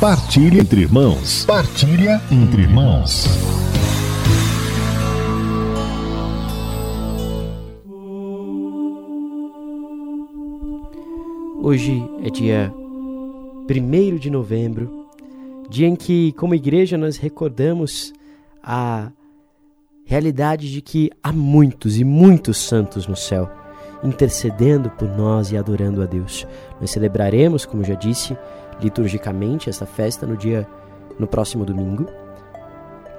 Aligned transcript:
Partilha 0.00 0.60
entre 0.60 0.82
irmãos. 0.82 1.44
Partilha 1.44 2.22
entre 2.30 2.62
irmãos. 2.62 3.26
Hoje 11.60 12.00
é 12.22 12.30
dia 12.30 12.72
1 13.68 14.16
de 14.18 14.30
novembro, 14.30 15.08
dia 15.68 15.88
em 15.88 15.96
que, 15.96 16.30
como 16.34 16.54
igreja, 16.54 16.96
nós 16.96 17.16
recordamos 17.16 18.12
a 18.62 19.10
realidade 20.04 20.70
de 20.70 20.80
que 20.80 21.10
há 21.20 21.32
muitos 21.32 21.98
e 21.98 22.04
muitos 22.04 22.58
santos 22.58 23.08
no 23.08 23.16
céu, 23.16 23.50
intercedendo 24.04 24.90
por 24.90 25.08
nós 25.08 25.50
e 25.50 25.56
adorando 25.56 26.00
a 26.00 26.06
Deus. 26.06 26.46
Nós 26.80 26.92
celebraremos, 26.92 27.66
como 27.66 27.82
já 27.82 27.94
disse, 27.94 28.36
liturgicamente 28.80 29.68
essa 29.68 29.86
festa 29.86 30.26
no 30.26 30.36
dia 30.36 30.66
no 31.18 31.26
próximo 31.26 31.64
domingo. 31.64 32.06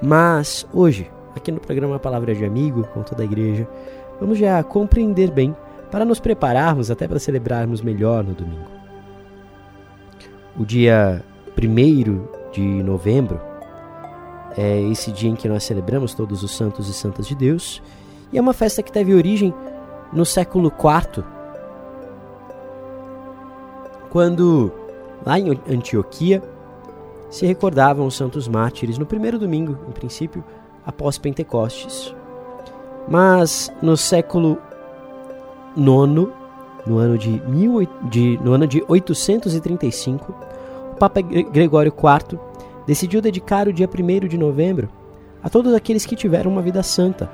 Mas 0.01 0.65
hoje, 0.73 1.11
aqui 1.35 1.51
no 1.51 1.59
programa 1.59 1.99
Palavra 1.99 2.34
de 2.34 2.45
Amigo, 2.45 2.88
com 2.93 3.03
toda 3.03 3.21
a 3.21 3.25
igreja, 3.25 3.67
vamos 4.20 4.37
já 4.37 4.63
compreender 4.63 5.31
bem 5.31 5.55
para 5.91 6.05
nos 6.05 6.20
prepararmos 6.20 6.89
até 6.89 7.07
para 7.07 7.20
celebrarmos 7.20 7.81
melhor 7.81 8.23
no 8.23 8.34
domingo. 8.34 8.70
O 10.57 10.65
dia 10.65 11.23
1 11.57 12.51
de 12.51 12.62
novembro 12.84 13.39
é 14.57 14.81
esse 14.81 15.12
dia 15.12 15.29
em 15.29 15.35
que 15.35 15.48
nós 15.48 15.63
celebramos 15.63 16.13
todos 16.13 16.43
os 16.43 16.55
santos 16.55 16.89
e 16.89 16.93
santas 16.93 17.27
de 17.27 17.35
Deus, 17.35 17.81
e 18.31 18.37
é 18.37 18.41
uma 18.41 18.53
festa 18.53 18.84
que 18.84 18.91
teve 18.91 19.13
origem 19.13 19.53
no 20.12 20.26
século 20.26 20.71
IV, 20.71 21.23
quando 24.09 24.71
lá 25.25 25.39
em 25.39 25.49
Antioquia 25.69 26.41
se 27.29 27.45
recordavam 27.45 28.07
os 28.07 28.15
santos 28.15 28.47
mártires 28.47 28.97
no 28.97 29.05
primeiro 29.05 29.37
domingo, 29.37 29.77
em 29.87 29.91
princípio, 29.91 30.43
após 30.85 31.17
Pentecostes. 31.17 32.15
Mas 33.07 33.71
no 33.81 33.95
século 33.95 34.57
IX, 35.76 36.29
no 36.85 36.98
ano 36.98 37.17
de, 37.17 37.29
mil, 37.48 37.87
de, 38.09 38.39
no 38.43 38.53
ano 38.53 38.65
de 38.65 38.84
835, 38.87 40.35
o 40.91 40.95
Papa 40.95 41.21
Gregório 41.21 41.93
IV 41.93 42.39
decidiu 42.87 43.21
dedicar 43.21 43.67
o 43.67 43.73
dia 43.73 43.87
1 43.87 44.27
de 44.27 44.37
novembro 44.37 44.89
a 45.43 45.49
todos 45.49 45.73
aqueles 45.73 46.05
que 46.05 46.15
tiveram 46.15 46.51
uma 46.51 46.61
vida 46.61 46.81
santa, 46.83 47.31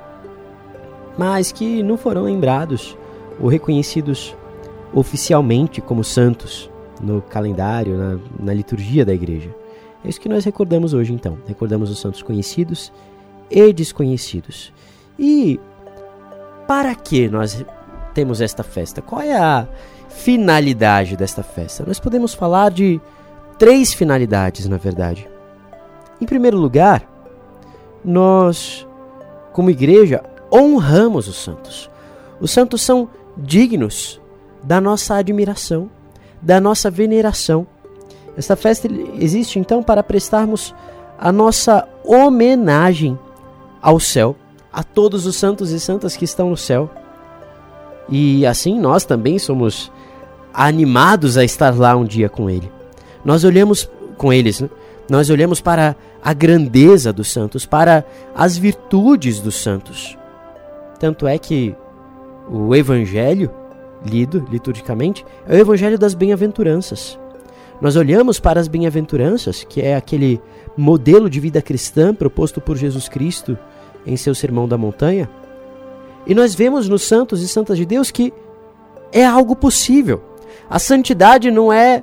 mas 1.16 1.50
que 1.50 1.82
não 1.82 1.96
foram 1.96 2.22
lembrados 2.22 2.96
ou 3.40 3.48
reconhecidos 3.48 4.36
oficialmente 4.94 5.80
como 5.80 6.04
santos 6.04 6.70
no 7.00 7.22
calendário, 7.22 7.96
na, 7.96 8.18
na 8.38 8.54
liturgia 8.54 9.04
da 9.04 9.14
igreja. 9.14 9.50
É 10.04 10.08
isso 10.08 10.20
que 10.20 10.28
nós 10.28 10.44
recordamos 10.44 10.94
hoje, 10.94 11.12
então. 11.12 11.38
Recordamos 11.46 11.90
os 11.90 11.98
santos 11.98 12.22
conhecidos 12.22 12.92
e 13.50 13.72
desconhecidos. 13.72 14.72
E 15.18 15.58
para 16.66 16.94
que 16.94 17.28
nós 17.28 17.64
temos 18.14 18.40
esta 18.40 18.62
festa? 18.62 19.02
Qual 19.02 19.20
é 19.20 19.36
a 19.36 19.68
finalidade 20.08 21.16
desta 21.16 21.42
festa? 21.42 21.84
Nós 21.86 22.00
podemos 22.00 22.34
falar 22.34 22.70
de 22.70 23.00
três 23.58 23.92
finalidades, 23.92 24.66
na 24.66 24.76
verdade. 24.76 25.28
Em 26.20 26.26
primeiro 26.26 26.56
lugar, 26.56 27.06
nós, 28.04 28.86
como 29.52 29.70
igreja, 29.70 30.22
honramos 30.52 31.28
os 31.28 31.36
santos. 31.36 31.90
Os 32.40 32.50
santos 32.50 32.80
são 32.82 33.08
dignos 33.36 34.20
da 34.62 34.80
nossa 34.80 35.16
admiração, 35.16 35.90
da 36.46 36.60
nossa 36.60 36.88
veneração. 36.88 37.66
Esta 38.36 38.54
festa 38.54 38.88
existe 39.18 39.58
então 39.58 39.82
para 39.82 40.00
prestarmos 40.00 40.72
a 41.18 41.32
nossa 41.32 41.88
homenagem 42.04 43.18
ao 43.82 43.98
céu, 43.98 44.36
a 44.72 44.84
todos 44.84 45.26
os 45.26 45.34
santos 45.34 45.72
e 45.72 45.80
santas 45.80 46.16
que 46.16 46.24
estão 46.24 46.50
no 46.50 46.56
céu. 46.56 46.88
E 48.08 48.46
assim 48.46 48.78
nós 48.78 49.04
também 49.04 49.40
somos 49.40 49.90
animados 50.54 51.36
a 51.36 51.42
estar 51.42 51.76
lá 51.76 51.96
um 51.96 52.04
dia 52.04 52.28
com 52.28 52.48
ele. 52.48 52.70
Nós 53.24 53.42
olhamos 53.42 53.90
com 54.16 54.32
eles, 54.32 54.60
né? 54.60 54.70
nós 55.10 55.30
olhamos 55.30 55.60
para 55.60 55.96
a 56.22 56.32
grandeza 56.32 57.12
dos 57.12 57.32
santos, 57.32 57.66
para 57.66 58.04
as 58.36 58.56
virtudes 58.56 59.40
dos 59.40 59.56
santos. 59.56 60.16
Tanto 61.00 61.26
é 61.26 61.38
que 61.38 61.74
o 62.48 62.72
evangelho 62.72 63.50
lido 64.04 64.46
liturgicamente, 64.50 65.24
é 65.46 65.56
o 65.56 65.58
Evangelho 65.58 65.98
das 65.98 66.14
Bem-aventuranças. 66.14 67.18
Nós 67.80 67.96
olhamos 67.96 68.40
para 68.40 68.58
as 68.58 68.68
bem-aventuranças, 68.68 69.62
que 69.64 69.82
é 69.82 69.96
aquele 69.96 70.40
modelo 70.76 71.28
de 71.28 71.38
vida 71.38 71.60
cristã 71.60 72.14
proposto 72.14 72.60
por 72.60 72.76
Jesus 72.76 73.08
Cristo 73.08 73.58
em 74.06 74.16
seu 74.16 74.34
Sermão 74.34 74.66
da 74.66 74.78
Montanha, 74.78 75.28
e 76.26 76.34
nós 76.34 76.54
vemos 76.54 76.88
nos 76.88 77.02
santos 77.02 77.40
e 77.42 77.48
santas 77.48 77.78
de 77.78 77.86
Deus 77.86 78.10
que 78.10 78.32
é 79.12 79.24
algo 79.24 79.54
possível. 79.54 80.22
A 80.68 80.78
santidade 80.78 81.50
não 81.50 81.72
é 81.72 82.02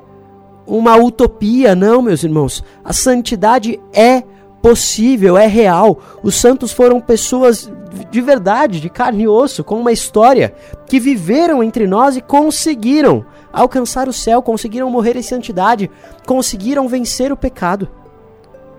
uma 0.65 0.95
utopia, 0.95 1.75
não, 1.75 2.01
meus 2.01 2.23
irmãos. 2.23 2.63
A 2.83 2.93
santidade 2.93 3.79
é 3.91 4.23
possível, 4.63 5.37
é 5.37 5.45
real. 5.45 5.99
Os 6.23 6.35
santos 6.35 6.71
foram 6.71 7.01
pessoas 7.01 7.69
de 8.09 8.21
verdade, 8.21 8.79
de 8.79 8.89
carne 8.89 9.23
e 9.23 9.27
osso, 9.27 9.61
com 9.61 9.77
uma 9.77 9.91
história, 9.91 10.55
que 10.87 11.01
viveram 11.01 11.61
entre 11.61 11.85
nós 11.85 12.15
e 12.15 12.21
conseguiram 12.21 13.25
alcançar 13.51 14.07
o 14.07 14.13
céu, 14.13 14.41
conseguiram 14.41 14.89
morrer 14.89 15.17
em 15.17 15.21
santidade, 15.21 15.91
conseguiram 16.25 16.87
vencer 16.87 17.29
o 17.29 17.37
pecado. 17.37 17.89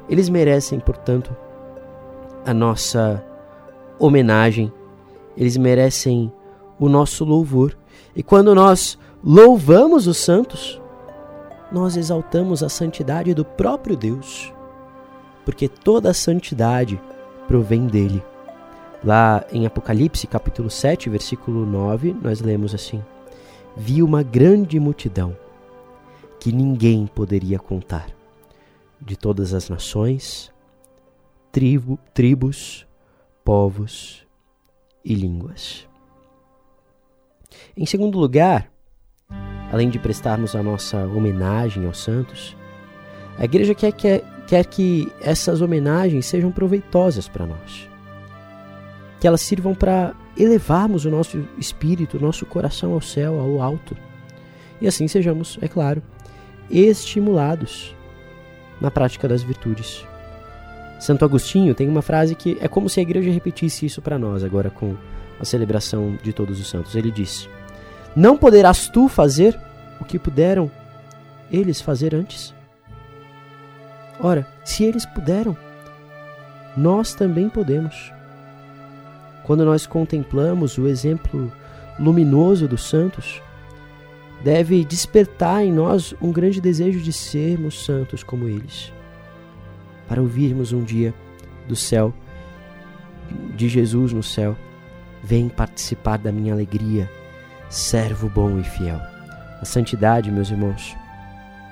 Eles 0.09 0.31
merecem, 0.31 0.81
portanto, 0.81 1.37
a 2.47 2.55
nossa 2.55 3.23
homenagem, 3.99 4.73
eles 5.37 5.57
merecem 5.59 6.33
o 6.81 6.89
nosso 6.89 7.27
louvor. 7.27 7.77
E 8.17 8.23
quando 8.23 8.55
nós 8.55 8.99
louvamos 9.23 10.07
os 10.07 10.17
santos, 10.17 10.81
nós 11.71 11.95
exaltamos 11.95 12.63
a 12.63 12.71
santidade 12.71 13.35
do 13.35 13.45
próprio 13.45 13.97
Deus 13.97 14.54
porque 15.45 15.69
toda 15.69 16.11
a 16.11 16.15
santidade 16.15 17.01
provém 17.47 17.87
dele. 17.87 18.23
Lá 19.03 19.45
em 19.53 19.67
Apocalipse, 19.67 20.27
capítulo 20.27 20.71
7, 20.71 21.11
versículo 21.11 21.67
9, 21.67 22.17
nós 22.23 22.41
lemos 22.41 22.75
assim: 22.75 23.03
Vi 23.77 24.03
uma 24.03 24.23
grande 24.23 24.81
multidão 24.81 25.37
que 26.41 26.51
ninguém 26.53 27.07
poderia 27.07 27.59
contar, 27.59 28.09
de 29.01 29.17
todas 29.17 29.53
as 29.53 29.69
nações, 29.69 30.51
tribo, 31.53 31.99
tribos, 32.13 32.87
povos 33.45 34.27
e 35.05 35.15
línguas. 35.15 35.87
Em 37.77 37.87
segundo 37.87 38.19
lugar, 38.19 38.71
além 39.71 39.91
de 39.91 39.99
prestarmos 39.99 40.57
a 40.57 40.63
nossa 40.63 41.07
homenagem 41.07 41.87
aos 41.87 41.99
santos, 41.99 42.57
a 43.39 43.45
igreja 43.45 43.75
quer, 43.75 43.93
quer, 43.93 44.23
quer 44.47 44.67
que 44.67 45.11
essas 45.21 45.61
homenagens 45.61 46.27
sejam 46.27 46.51
proveitosas 46.51 47.29
para 47.29 47.47
nós. 47.47 47.89
Que 49.21 49.27
elas 49.27 49.41
sirvam 49.41 49.75
para 49.75 50.15
elevarmos 50.37 51.05
o 51.05 51.11
nosso 51.11 51.47
espírito, 51.59 52.17
o 52.17 52.21
nosso 52.21 52.45
coração 52.45 52.93
ao 52.93 53.01
céu, 53.01 53.41
ao 53.41 53.63
alto. 53.63 53.97
E 54.81 54.87
assim 54.87 55.09
sejamos, 55.09 55.59
é 55.63 55.69
claro, 55.69 56.03
estimulados 56.71 57.95
na 58.81 58.91
prática 58.91 59.29
das 59.29 59.43
virtudes. 59.43 60.05
Santo 61.01 61.25
Agostinho 61.25 61.75
tem 61.75 61.89
uma 61.89 62.03
frase 62.03 62.35
que 62.35 62.57
é 62.61 62.69
como 62.69 62.89
se 62.89 63.01
a 63.01 63.03
igreja 63.03 63.31
repetisse 63.31 63.87
isso 63.87 64.01
para 64.01 64.19
nós 64.19 64.43
agora 64.43 64.71
com 64.71 64.97
a 65.41 65.45
celebração 65.45 66.19
de 66.23 66.33
todos 66.33 66.61
os 66.61 66.69
santos. 66.69 66.95
Ele 66.95 67.11
diz: 67.11 67.49
Não 68.15 68.37
poderás 68.37 68.89
tu 68.89 69.09
fazer 69.09 69.59
o 70.01 70.05
que 70.05 70.19
puderam 70.19 70.71
eles 71.51 71.81
fazer 71.81 72.15
antes? 72.15 72.55
Ora, 74.21 74.47
se 74.65 74.85
eles 74.85 75.05
puderam, 75.07 75.57
nós 76.77 77.15
também 77.15 77.49
podemos. 77.49 78.13
Quando 79.45 79.65
nós 79.65 79.87
contemplamos 79.87 80.79
o 80.79 80.87
exemplo 80.87 81.53
luminoso 81.99 82.67
dos 82.67 82.89
santos, 82.89 83.43
deve 84.43 84.85
despertar 84.85 85.65
em 85.65 85.73
nós 85.73 86.15
um 86.21 86.33
grande 86.33 86.61
desejo 86.61 87.01
de 87.01 87.13
sermos 87.13 87.85
santos 87.85 88.23
como 88.23 88.49
eles, 88.49 88.93
para 90.09 90.21
ouvirmos 90.21 90.73
um 90.73 90.83
dia 90.83 91.15
do 91.69 91.77
céu, 91.77 92.13
de 93.57 93.69
Jesus 93.69 94.13
no 94.13 94.23
céu. 94.23 94.57
Vem 95.23 95.49
participar 95.49 96.19
da 96.19 96.31
minha 96.31 96.53
alegria, 96.53 97.11
servo 97.71 98.29
bom 98.29 98.59
e 98.59 98.65
fiel. 98.65 99.01
A 99.61 99.65
santidade, 99.65 100.31
meus 100.31 100.51
irmãos, 100.51 100.95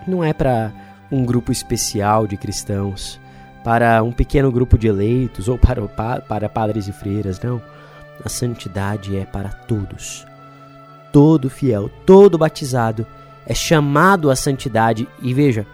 não 0.06 0.24
é 0.24 0.32
para 0.32 0.72
um 1.12 1.25
grupo 1.25 1.53
especial 1.53 2.26
de 2.26 2.37
cristãos, 2.37 3.20
para 3.62 4.03
um 4.03 4.11
pequeno 4.11 4.50
grupo 4.50 4.76
de 4.76 4.88
eleitos 4.88 5.47
ou 5.47 5.56
para, 5.59 5.87
para 6.20 6.49
padres 6.49 6.88
e 6.88 6.93
freiras, 6.93 7.38
não. 7.41 7.62
A 8.25 8.29
santidade 8.29 9.17
é 9.17 9.25
para 9.25 9.50
todos. 9.50 10.26
Todo 11.12 11.50
fiel, 11.50 11.91
todo 12.06 12.38
batizado 12.38 13.06
é 13.47 13.55
chamado 13.55 14.31
à 14.31 14.37
santidade. 14.37 15.06
E 15.20 15.32
veja, 15.35 15.67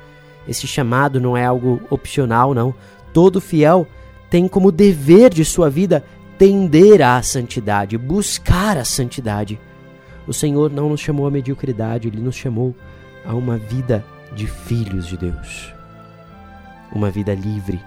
Esse 0.49 0.67
chamado 0.67 1.21
não 1.21 1.37
é 1.37 1.45
algo 1.45 1.83
opcional, 1.91 2.55
não. 2.55 2.75
Todo 3.13 3.41
fiel 3.41 3.87
tem 4.31 4.49
como 4.49 4.73
dever 4.73 5.29
de 5.31 5.45
sua 5.45 5.69
vida 5.69 6.03
tender 6.39 7.03
à 7.03 7.21
santidade, 7.21 7.99
buscar 7.99 8.79
a 8.79 8.85
santidade. 8.85 9.61
O 10.27 10.33
Senhor 10.33 10.71
não 10.71 10.89
nos 10.89 11.01
chamou 11.01 11.27
à 11.27 11.31
mediocridade, 11.31 12.09
Ele 12.09 12.21
nos 12.21 12.35
chamou 12.35 12.75
a 13.27 13.35
uma 13.35 13.59
vida 13.59 14.03
de 14.35 14.47
filhos 14.47 15.07
de 15.07 15.17
Deus. 15.17 15.73
Uma 16.93 17.11
vida 17.11 17.35
livre. 17.35 17.81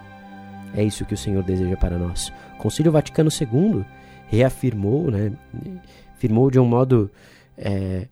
É 0.74 0.82
isso 0.82 1.04
que 1.04 1.14
o 1.14 1.18
Senhor 1.18 1.42
deseja 1.42 1.76
para 1.76 1.98
nós. 1.98 2.32
O 2.54 2.58
Concílio 2.58 2.92
Vaticano 2.92 3.30
II 3.30 3.84
reafirmou, 4.26 5.10
né, 5.10 5.32
afirmou 6.14 6.50
de 6.50 6.58
um 6.58 6.64
modo 6.64 7.10
é, 7.56 8.08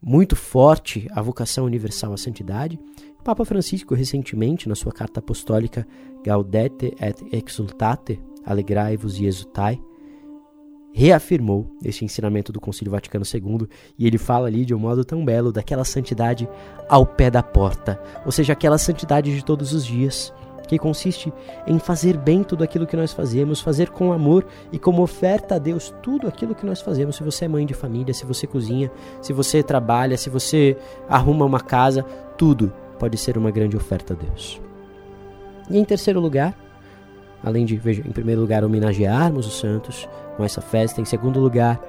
muito 0.00 0.36
forte 0.36 1.08
a 1.12 1.20
vocação 1.22 1.64
universal 1.64 2.12
à 2.12 2.16
santidade. 2.16 2.78
O 3.18 3.24
Papa 3.24 3.44
Francisco, 3.44 3.94
recentemente, 3.94 4.68
na 4.68 4.74
sua 4.74 4.92
carta 4.92 5.20
apostólica 5.20 5.86
Gaudete 6.22 6.94
et 7.00 7.16
Exultate, 7.32 8.20
Alegrai-vos 8.44 9.18
e 9.18 9.24
Exultai, 9.24 9.80
reafirmou 10.96 11.66
este 11.84 12.04
ensinamento 12.04 12.52
do 12.52 12.60
Concílio 12.60 12.92
Vaticano 12.92 13.24
II 13.26 13.66
e 13.98 14.06
ele 14.06 14.16
fala 14.16 14.46
ali 14.46 14.64
de 14.64 14.72
um 14.72 14.78
modo 14.78 15.04
tão 15.04 15.24
belo 15.24 15.50
daquela 15.50 15.84
santidade 15.84 16.48
ao 16.88 17.04
pé 17.04 17.28
da 17.32 17.42
porta, 17.42 18.00
ou 18.24 18.30
seja, 18.30 18.52
aquela 18.52 18.78
santidade 18.78 19.34
de 19.34 19.44
todos 19.44 19.72
os 19.72 19.84
dias, 19.84 20.32
que 20.68 20.78
consiste 20.78 21.32
em 21.66 21.78
fazer 21.80 22.16
bem 22.16 22.42
tudo 22.42 22.62
aquilo 22.62 22.86
que 22.86 22.96
nós 22.96 23.12
fazemos, 23.12 23.60
fazer 23.60 23.90
com 23.90 24.12
amor 24.12 24.46
e 24.72 24.78
como 24.78 25.02
oferta 25.02 25.56
a 25.56 25.58
Deus 25.58 25.92
tudo 26.00 26.26
aquilo 26.28 26.54
que 26.54 26.64
nós 26.64 26.80
fazemos. 26.80 27.16
Se 27.16 27.22
você 27.22 27.44
é 27.44 27.48
mãe 27.48 27.66
de 27.66 27.74
família, 27.74 28.14
se 28.14 28.24
você 28.24 28.46
cozinha, 28.46 28.90
se 29.20 29.32
você 29.32 29.62
trabalha, 29.62 30.16
se 30.16 30.30
você 30.30 30.74
arruma 31.06 31.44
uma 31.44 31.60
casa, 31.60 32.02
tudo 32.38 32.72
pode 32.98 33.18
ser 33.18 33.36
uma 33.36 33.50
grande 33.50 33.76
oferta 33.76 34.14
a 34.14 34.16
Deus. 34.16 34.58
E 35.68 35.76
em 35.76 35.84
terceiro 35.84 36.18
lugar, 36.18 36.56
além 37.44 37.64
de, 37.64 37.76
veja, 37.76 38.02
em 38.06 38.10
primeiro 38.10 38.40
lugar, 38.40 38.64
homenagearmos 38.64 39.46
os 39.46 39.58
santos 39.58 40.08
com 40.36 40.44
essa 40.44 40.60
festa, 40.60 41.00
em 41.00 41.04
segundo 41.04 41.38
lugar, 41.38 41.80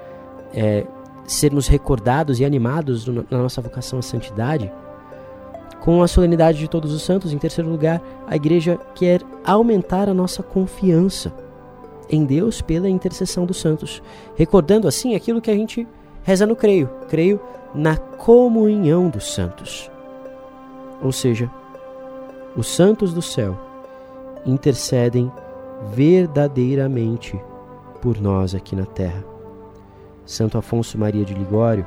é, 0.53 0.85
sermos 1.25 1.67
recordados 1.67 2.39
e 2.39 2.45
animados 2.45 3.07
na 3.07 3.37
nossa 3.37 3.61
vocação 3.61 3.99
à 3.99 4.01
santidade, 4.01 4.71
com 5.79 6.01
a 6.01 6.07
solenidade 6.07 6.59
de 6.59 6.67
todos 6.67 6.91
os 6.91 7.03
santos, 7.03 7.31
em 7.31 7.37
terceiro 7.37 7.69
lugar, 7.69 8.01
a 8.27 8.35
igreja 8.35 8.79
quer 8.95 9.21
aumentar 9.43 10.09
a 10.09 10.13
nossa 10.13 10.41
confiança 10.41 11.31
em 12.09 12.25
Deus 12.25 12.61
pela 12.61 12.89
intercessão 12.89 13.45
dos 13.45 13.57
santos, 13.57 14.01
recordando 14.35 14.87
assim 14.87 15.15
aquilo 15.15 15.41
que 15.41 15.51
a 15.51 15.55
gente 15.55 15.87
reza 16.23 16.45
no 16.45 16.55
creio, 16.55 16.89
creio 17.07 17.39
na 17.73 17.97
comunhão 17.97 19.09
dos 19.09 19.31
santos. 19.33 19.91
Ou 21.01 21.11
seja, 21.11 21.51
os 22.55 22.67
santos 22.67 23.13
do 23.13 23.21
céu 23.21 23.59
intercedem 24.45 25.31
verdadeiramente 25.93 27.39
por 28.01 28.19
nós 28.19 28.55
aqui 28.55 28.75
na 28.75 28.85
terra. 28.85 29.23
Santo 30.25 30.57
Afonso 30.57 30.97
Maria 30.97 31.23
de 31.23 31.33
Ligório 31.33 31.85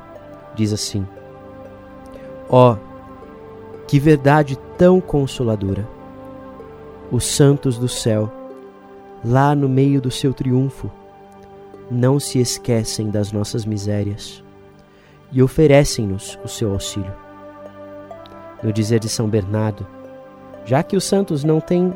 diz 0.55 0.71
assim: 0.71 1.05
Ó, 2.49 2.73
oh, 2.73 2.77
que 3.87 3.99
verdade 3.99 4.57
tão 4.77 5.01
consoladora! 5.01 5.87
Os 7.11 7.25
santos 7.25 7.77
do 7.77 7.87
céu, 7.87 8.31
lá 9.25 9.55
no 9.55 9.67
meio 9.67 9.99
do 9.99 10.11
seu 10.11 10.33
triunfo, 10.33 10.91
não 11.89 12.19
se 12.19 12.39
esquecem 12.39 13.09
das 13.09 13.31
nossas 13.31 13.65
misérias 13.65 14.43
e 15.31 15.41
oferecem-nos 15.41 16.37
o 16.43 16.47
seu 16.47 16.71
auxílio. 16.71 17.11
No 18.61 18.71
dizer 18.71 18.99
de 18.99 19.09
São 19.09 19.27
Bernardo, 19.27 19.87
já 20.65 20.83
que 20.83 20.95
os 20.95 21.03
santos 21.03 21.43
não 21.43 21.59
têm 21.59 21.93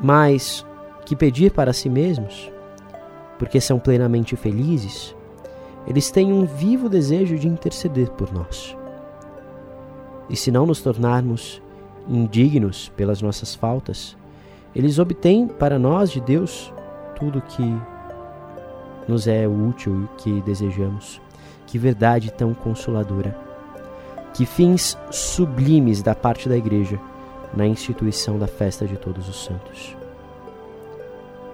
mais 0.00 0.66
que 1.08 1.16
pedir 1.16 1.50
para 1.52 1.72
si 1.72 1.88
mesmos, 1.88 2.52
porque 3.38 3.62
são 3.62 3.78
plenamente 3.78 4.36
felizes, 4.36 5.16
eles 5.86 6.10
têm 6.10 6.30
um 6.30 6.44
vivo 6.44 6.86
desejo 6.86 7.38
de 7.38 7.48
interceder 7.48 8.10
por 8.10 8.30
nós. 8.30 8.76
E 10.28 10.36
se 10.36 10.50
não 10.50 10.66
nos 10.66 10.82
tornarmos 10.82 11.62
indignos 12.06 12.90
pelas 12.94 13.22
nossas 13.22 13.54
faltas, 13.54 14.18
eles 14.76 14.98
obtêm 14.98 15.48
para 15.48 15.78
nós 15.78 16.10
de 16.10 16.20
Deus 16.20 16.70
tudo 17.18 17.40
que 17.40 17.64
nos 19.08 19.26
é 19.26 19.48
útil 19.48 20.04
e 20.04 20.20
que 20.20 20.42
desejamos. 20.42 21.22
Que 21.66 21.78
verdade 21.78 22.30
tão 22.30 22.52
consoladora. 22.52 23.34
Que 24.34 24.44
fins 24.44 24.98
sublimes 25.10 26.02
da 26.02 26.14
parte 26.14 26.50
da 26.50 26.56
Igreja 26.56 27.00
na 27.54 27.66
instituição 27.66 28.38
da 28.38 28.46
festa 28.46 28.86
de 28.86 28.98
todos 28.98 29.26
os 29.26 29.42
santos. 29.42 29.97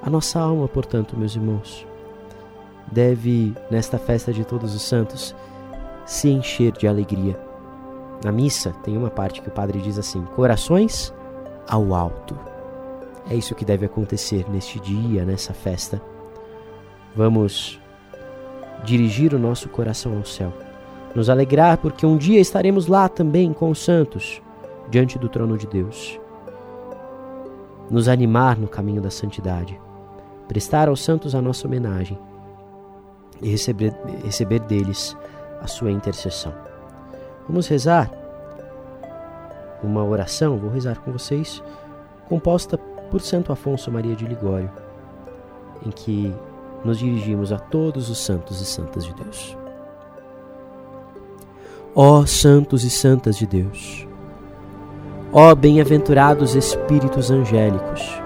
A 0.05 0.11
nossa 0.11 0.39
alma, 0.39 0.69
portanto, 0.69 1.17
meus 1.17 1.35
irmãos, 1.35 1.87
deve, 2.93 3.55
nesta 3.71 3.99
festa 3.99 4.33
de 4.33 4.45
todos 4.45 4.75
os 4.75 4.83
santos, 4.83 5.35
se 6.05 6.29
encher 6.29 6.73
de 6.73 6.87
alegria 6.87 7.37
na 8.25 8.33
missa 8.33 8.73
tem 8.83 8.97
uma 8.97 9.11
parte 9.11 9.43
que 9.43 9.49
o 9.49 9.53
padre 9.53 9.81
diz 9.83 9.99
assim: 9.99 10.25
corações 10.35 11.13
ao 11.69 11.95
alto. 11.95 12.35
É 13.29 13.35
isso 13.35 13.55
que 13.55 13.67
deve 13.67 13.85
acontecer 13.85 14.47
neste 14.51 14.81
dia, 14.81 15.25
nessa 15.27 15.53
festa. 15.53 16.01
Vamos 17.15 17.79
dirigir 18.83 19.35
o 19.35 19.39
nosso 19.39 19.69
coração 19.69 20.17
ao 20.17 20.25
céu, 20.25 20.53
nos 21.15 21.29
alegrar 21.29 21.77
porque 21.79 22.05
um 22.05 22.17
dia 22.17 22.41
estaremos 22.41 22.87
lá 22.87 23.09
também 23.09 23.53
com 23.53 23.71
os 23.71 23.79
santos, 23.79 24.43
diante 24.91 25.19
do 25.19 25.29
trono 25.29 25.59
de 25.59 25.67
Deus. 25.67 26.19
Nos 27.91 28.09
animar 28.09 28.59
no 28.59 28.69
caminho 28.69 29.03
da 29.03 29.11
santidade, 29.11 29.79
prestar 30.49 30.89
aos 30.89 31.03
santos 31.03 31.35
a 31.35 31.43
nossa 31.43 31.67
homenagem 31.67 32.19
e 33.41 33.49
receber, 33.49 33.95
receber 34.25 34.61
deles 34.61 35.17
a 35.61 35.67
sua 35.67 35.91
intercessão. 35.91 36.55
Vamos 37.49 37.67
rezar 37.69 38.11
uma 39.83 40.03
oração, 40.03 40.59
vou 40.59 40.71
rezar 40.71 40.99
com 41.01 41.13
vocês, 41.13 41.63
composta 42.29 42.79
por 43.11 43.21
Santo 43.21 43.53
Afonso 43.53 43.91
Maria 43.91 44.17
de 44.17 44.25
Ligório, 44.25 44.71
em 45.85 45.91
que 45.91 46.35
nos 46.85 46.99
dirigimos 46.99 47.53
a 47.53 47.59
todos 47.59 48.09
os 48.09 48.19
santos 48.19 48.61
e 48.61 48.65
santas 48.65 49.05
de 49.05 49.15
Deus. 49.15 49.57
Ó 51.95 52.27
santos 52.27 52.83
e 52.83 52.91
santas 52.91 53.37
de 53.37 53.47
Deus, 53.47 54.09
ó 55.33 55.55
bem-aventurados 55.55 56.55
espíritos 56.55 57.31
angélicos, 57.31 58.24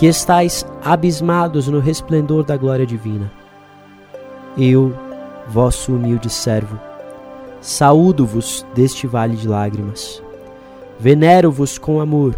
que 0.00 0.06
estais 0.06 0.66
abismados 0.82 1.68
no 1.68 1.78
resplendor 1.78 2.42
da 2.42 2.56
glória 2.56 2.86
divina, 2.86 3.30
eu, 4.56 4.92
vosso 5.46 5.92
humilde 5.94 6.30
servo, 6.30 6.80
Saúdo-vos 7.60 8.64
deste 8.74 9.06
vale 9.06 9.36
de 9.36 9.46
lágrimas. 9.46 10.22
Venero-vos 10.98 11.76
com 11.76 12.00
amor 12.00 12.34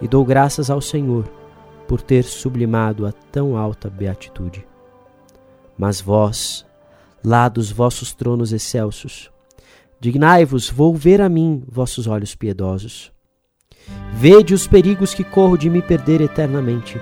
e 0.00 0.06
dou 0.06 0.24
graças 0.24 0.70
ao 0.70 0.80
Senhor 0.80 1.24
por 1.88 2.00
ter 2.00 2.22
sublimado 2.22 3.04
a 3.04 3.10
tão 3.10 3.56
alta 3.56 3.90
beatitude. 3.90 4.64
Mas 5.76 6.00
vós, 6.00 6.64
lá 7.24 7.48
dos 7.48 7.72
vossos 7.72 8.14
tronos 8.14 8.52
excelsos, 8.52 9.32
dignai-vos 9.98 10.70
volver 10.70 11.20
a 11.20 11.28
mim 11.28 11.64
vossos 11.66 12.06
olhos 12.06 12.36
piedosos. 12.36 13.11
Vede 14.22 14.54
os 14.54 14.68
perigos 14.68 15.12
que 15.12 15.24
corro 15.24 15.58
de 15.58 15.68
me 15.68 15.82
perder 15.82 16.20
eternamente. 16.20 17.00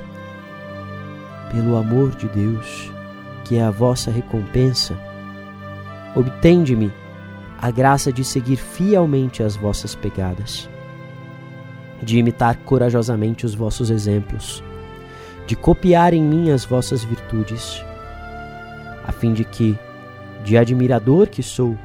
Pelo 1.53 1.77
amor 1.77 2.13
de 2.13 2.27
Deus, 2.27 2.91
que 3.45 3.57
é 3.57 3.63
a 3.63 3.71
vossa 3.71 4.11
recompensa, 4.11 4.99
obtende-me 6.17 6.91
a 7.61 7.71
graça 7.71 8.11
de 8.11 8.25
seguir 8.25 8.57
fielmente 8.57 9.43
as 9.43 9.55
vossas 9.55 9.95
pegadas, 9.95 10.67
de 12.03 12.17
imitar 12.17 12.57
corajosamente 12.65 13.45
os 13.45 13.55
vossos 13.55 13.91
exemplos, 13.91 14.65
de 15.47 15.55
copiar 15.55 16.15
em 16.15 16.23
mim 16.23 16.51
as 16.51 16.65
vossas 16.65 17.05
virtudes, 17.05 17.85
a 19.07 19.13
fim 19.13 19.35
de 19.35 19.45
que, 19.45 19.79
de 20.43 20.57
admirador 20.57 21.27
que 21.27 21.43
sou, 21.43 21.77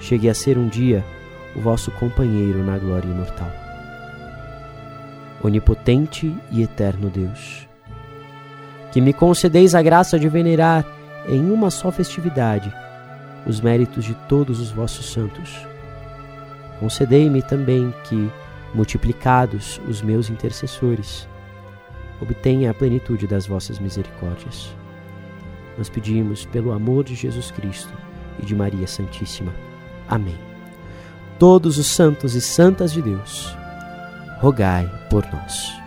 chegue 0.00 0.26
a 0.26 0.32
ser 0.32 0.56
um 0.56 0.68
dia 0.68 1.04
o 1.54 1.60
vosso 1.60 1.90
companheiro 1.90 2.64
na 2.64 2.78
glória 2.78 3.06
imortal. 3.06 3.73
Onipotente 5.44 6.34
e 6.50 6.62
eterno 6.62 7.10
Deus, 7.10 7.68
que 8.90 8.98
me 8.98 9.12
concedeis 9.12 9.74
a 9.74 9.82
graça 9.82 10.18
de 10.18 10.26
venerar 10.26 10.86
em 11.28 11.50
uma 11.50 11.70
só 11.70 11.92
festividade 11.92 12.72
os 13.46 13.60
méritos 13.60 14.06
de 14.06 14.14
todos 14.26 14.58
os 14.58 14.70
vossos 14.70 15.12
santos. 15.12 15.54
Concedei-me 16.80 17.42
também 17.42 17.92
que, 18.04 18.32
multiplicados 18.72 19.78
os 19.86 20.00
meus 20.00 20.30
intercessores, 20.30 21.28
obtenha 22.22 22.70
a 22.70 22.74
plenitude 22.74 23.26
das 23.26 23.46
vossas 23.46 23.78
misericórdias. 23.78 24.74
Nós 25.76 25.90
pedimos 25.90 26.46
pelo 26.46 26.72
amor 26.72 27.04
de 27.04 27.14
Jesus 27.14 27.50
Cristo 27.50 27.92
e 28.42 28.46
de 28.46 28.54
Maria 28.54 28.86
Santíssima. 28.86 29.52
Amém. 30.08 30.38
Todos 31.38 31.76
os 31.76 31.86
santos 31.86 32.34
e 32.34 32.40
santas 32.40 32.94
de 32.94 33.02
Deus 33.02 33.54
rogai 34.40 34.90
por 35.08 35.26
nós. 35.32 35.83